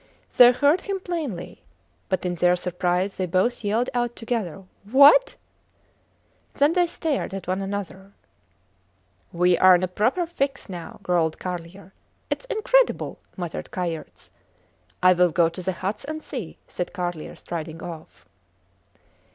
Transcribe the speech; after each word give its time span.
They 0.35 0.51
heard 0.51 0.81
him 0.81 0.99
plainly, 0.99 1.61
but 2.09 2.25
in 2.25 2.33
their 2.33 2.55
surprise 2.55 3.17
they 3.17 3.27
both 3.27 3.63
yelled 3.63 3.91
out 3.93 4.15
together: 4.15 4.63
What! 4.91 5.35
Then 6.55 6.73
they 6.73 6.87
stared 6.87 7.35
at 7.35 7.45
one 7.47 7.61
another. 7.61 8.11
We 9.31 9.59
are 9.59 9.75
in 9.75 9.83
a 9.83 9.87
proper 9.87 10.25
fix 10.25 10.67
now, 10.67 10.99
growled 11.03 11.37
Carlier. 11.37 11.93
Its 12.31 12.45
incredible! 12.45 13.19
muttered 13.37 13.69
Kayerts. 13.69 14.31
I 15.03 15.13
will 15.13 15.29
go 15.29 15.49
to 15.49 15.61
the 15.61 15.73
huts 15.85 16.03
and 16.03 16.19
see, 16.23 16.57
said 16.67 16.93
Carlier, 16.93 17.35
striding 17.35 17.83
off. 17.83 18.25